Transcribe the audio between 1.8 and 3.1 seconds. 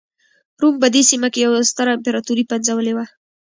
امپراتوري پنځولې وه.